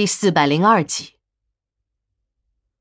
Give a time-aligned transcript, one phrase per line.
[0.00, 1.16] 第四百零二集。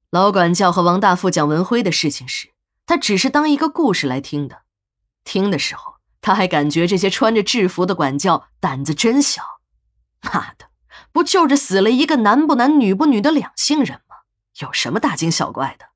[0.10, 2.54] 老管教和王大富讲文辉的事情时，
[2.86, 4.61] 他只是当一个故事来听的。
[5.25, 9.43] 听的时候，他还感觉这些穿着制服的管教胆子真小。
[10.21, 10.70] 妈的，
[11.11, 14.15] 不就是死了一个男不男女不女的两性人吗？
[14.61, 15.88] 有什么大惊小怪的？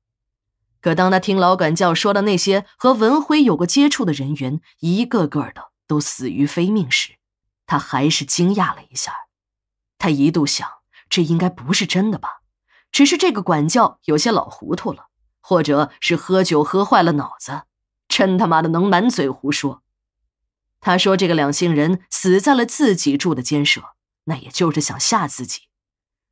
[0.82, 7.14] 可当他听老管教说的那些和文辉有过接触的人员一个个的都死于非命时，
[7.64, 9.14] 他还是惊讶了一下。
[9.96, 10.68] 他一度想，
[11.08, 12.40] 这应该不是真的吧？
[12.90, 15.06] 只是这个管教有些老糊涂了，
[15.40, 17.62] 或者是喝酒喝坏了脑子，
[18.06, 19.82] 真他妈的能满嘴胡说。
[20.80, 23.82] 他说这个两性人死在了自己住的监舍，
[24.24, 25.62] 那也就是想吓自己。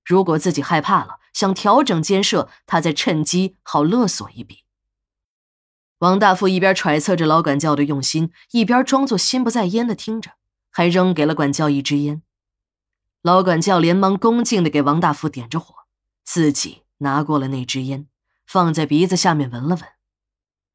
[0.05, 4.65] 如果自己害怕了，想调整监舍，他再趁机好勒索一笔。
[5.99, 10.33] 王大富一边揣测着老管教的用心，一边装作心不在焉的听着，
[10.71, 12.23] 还扔给了管教一支烟。
[13.23, 15.87] 老管教连忙恭敬的给王大富点着火，
[16.25, 18.09] 自己拿过了那支烟，
[18.45, 19.85] 放在鼻子下面闻了闻。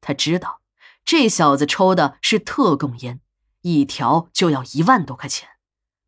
[0.00, 0.62] 他知道
[1.04, 3.20] 这小子抽的是特供烟，
[3.60, 5.46] 一条就要一万多块钱，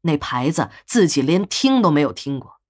[0.02, 2.60] 那牌子自己连听都没有听过。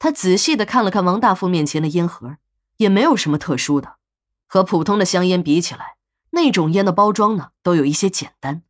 [0.00, 2.38] 他仔细的看了看王大富面前的烟盒，
[2.78, 3.98] 也没有什么特殊的，
[4.48, 5.94] 和普通的香烟比起来，
[6.30, 8.62] 那种烟的包装呢都有一些简单，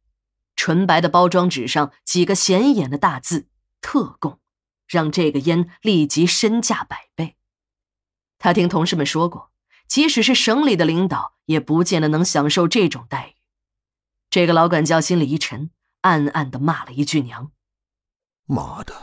[0.56, 3.46] 纯白的包装纸上几个显眼的大字
[3.91, 4.38] “特供”，
[4.86, 7.36] 让这个烟立即身价百倍。
[8.38, 9.50] 他听同事们说过，
[9.88, 13.34] 即使是省里的领导，也不见得能享受这种待遇。
[14.30, 17.50] 这个老管教心里一沉，暗暗的骂了一句娘
[18.47, 18.94] ：“妈的，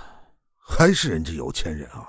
[0.55, 2.07] 还是人家有钱人啊！”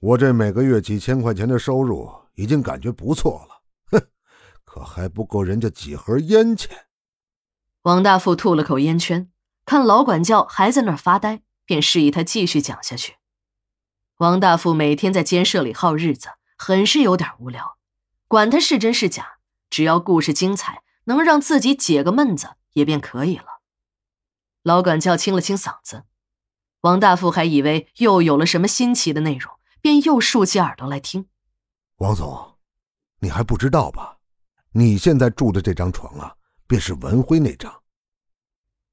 [0.00, 4.08] 我这每个月几千块钱的收入已经感觉不错了，哼，
[4.64, 6.86] 可还不够人家几盒烟钱。
[7.82, 9.30] 王大富吐了口烟圈，
[9.66, 13.16] 看老管教还在那儿发呆，便示意他继续讲下去。
[14.18, 17.76] 王大富每天在监舍里耗日子，很是有点无聊，
[18.26, 23.60] 管他是真是假，只要故事精彩，能让自己解个闷子也便可以了。
[24.62, 26.04] 老管教清了清嗓子，
[26.80, 29.52] 王大富还以为又有了什么新奇的内容。
[29.82, 31.28] 便又竖起耳朵来听。
[31.98, 32.56] 王总，
[33.20, 34.16] 你还不知道吧？
[34.72, 36.34] 你现在住的这张床啊，
[36.66, 37.72] 便是文辉那张。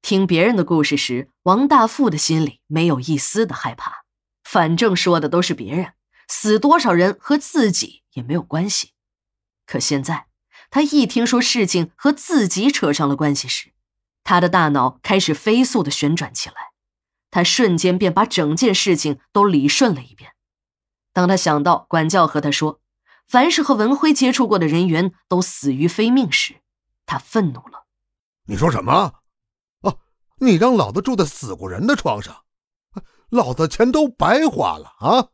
[0.04, 4.04] 听别人的故事时，王大富的心里没有一丝的害怕，
[4.44, 5.94] 反正说的都是别人，
[6.28, 8.90] 死多少人和自己也没有关系。
[9.64, 10.26] 可现在，
[10.68, 13.72] 他一听说事情和自己扯上了关系时，
[14.22, 16.56] 他的大脑开始飞速的旋转起来，
[17.30, 20.32] 他瞬间便把整件事情都理顺了一遍。
[21.14, 22.82] 当他想到管教和他说，
[23.26, 26.56] 凡是和文辉接触过的人员都死于非命时，
[27.06, 27.86] 他愤怒了。
[28.44, 29.10] 你说什么？
[30.44, 32.44] 你让老子住在死过人的床上，
[33.30, 35.28] 老子钱都白花了啊！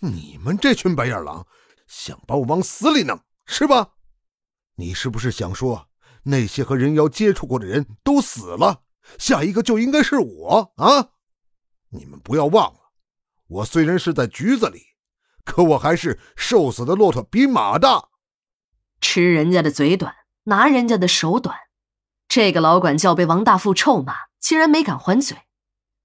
[0.00, 1.46] 你们这群白眼狼，
[1.86, 3.92] 想把我往死里弄是吧？
[4.76, 5.88] 你是不是想说
[6.24, 8.82] 那些和人妖接触过的人都死了，
[9.18, 11.10] 下一个就应该是我啊？
[11.90, 12.80] 你们不要忘了，
[13.46, 14.80] 我虽然是在局子里。
[15.44, 18.08] 可我还是瘦死的骆驼比马大，
[18.98, 21.54] 吃人家的嘴短，拿人家的手短。
[22.26, 25.38] 这个老管教被王大富臭骂，竟然没敢还嘴。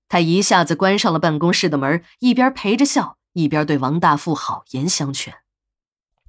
[0.07, 5.33] 他一下子关上了办公室的门，一边陪着笑，一边对王大富好言相劝：“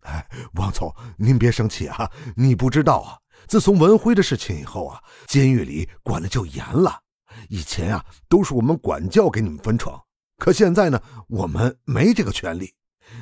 [0.02, 2.10] 哎，王总，您别生气啊！
[2.34, 7.00] 你不知道啊，自从文辉的事情以后啊，监狱里管的就严了。
[7.48, 10.02] 以前啊，都是我们管教给你们分床，
[10.36, 12.74] 可现在呢，我们没这个权利。”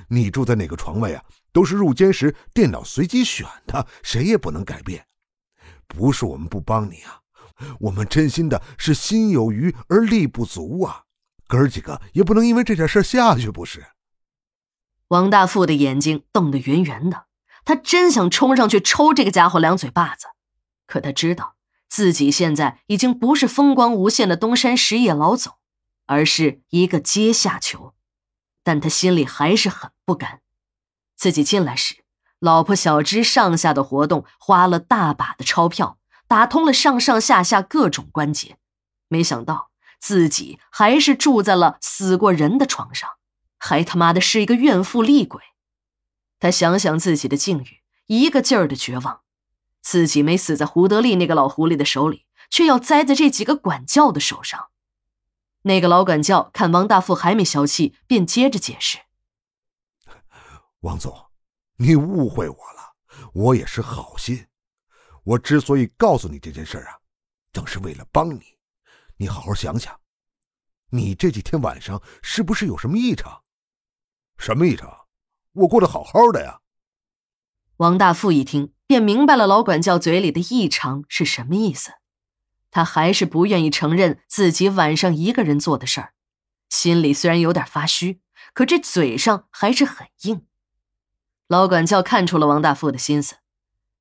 [0.09, 1.22] 你住在哪个床位啊？
[1.53, 5.06] 都是入监时电脑随机选的，谁也不能改变。
[5.87, 7.20] 不是我们不帮你啊，
[7.81, 11.05] 我们真心的是心有余而力不足啊。
[11.47, 13.87] 哥儿几个也不能因为这点事下去，不是？
[15.09, 17.25] 王大富的眼睛瞪得圆圆的，
[17.65, 20.27] 他真想冲上去抽这个家伙两嘴巴子。
[20.87, 21.57] 可他知道
[21.89, 25.55] 自己现在已经不是风光无限的东山实业老总，
[26.05, 27.94] 而是一个阶下囚。
[28.62, 30.43] 但他心里还是很不甘。
[31.17, 32.05] 自己进来时，
[32.38, 35.99] 老婆小芝上下的活动花了大把的钞票，
[36.29, 38.59] 打通了上上下下各种关节。
[39.09, 43.09] 没想到自己还是住在了死过人的床上，
[43.59, 45.43] 还他妈的是一个怨妇厉鬼。
[46.39, 49.23] 他想想自己的境遇，一个劲儿的绝望。
[49.81, 54.69] 自己没死在胡德利那个老狐狸的手里，却要栽在这几个管教的手上。
[55.63, 58.99] 那个老管教看王大富还没消气，便接着解释
[60.81, 61.31] ：“王总，
[61.79, 62.95] 你误会我了，
[63.33, 64.47] 我也是好心。
[65.29, 67.01] 我之所以告诉你这件事啊，
[67.53, 68.57] 正是为了帮你。
[69.19, 70.01] 你好好想想，
[70.91, 73.43] 你这几天晚上是不是有什么异常？
[74.39, 75.07] 什么异常？
[75.53, 76.61] 我过得好好的呀。
[77.77, 81.93] 王大富一听，便明白了老管教嘴里的异常是什么意思。
[82.71, 86.15] 他还是不愿意承认自己晚上一个人做的事儿，
[86.71, 88.23] 心里虽然有点发虚，
[88.55, 90.47] 可这嘴上还是很硬。
[91.49, 93.37] 老管教看出了王大富的心思，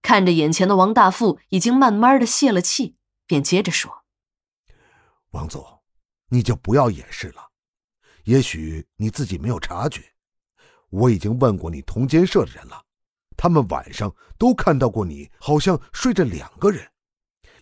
[0.01, 2.95] 看着眼前的王大富已经慢慢的泄了气，
[3.25, 4.05] 便接着说
[5.31, 5.81] ：“王总，
[6.29, 7.51] 你就不要掩饰了。
[8.23, 10.01] 也许你自己没有察觉，
[10.89, 12.85] 我已经问过你同监舍的人了，
[13.35, 16.89] 他们晚上都看到过你，好像睡着两个人。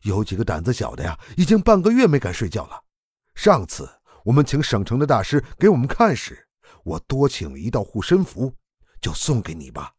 [0.03, 2.83] 有几个胆子小的呀，已经半个月没敢睡觉了。
[3.33, 3.89] 上次
[4.25, 6.47] 我们请省城的大师给我们看时，
[6.83, 8.53] 我多请了一道护身符。”
[9.01, 9.93] 就送给你吧。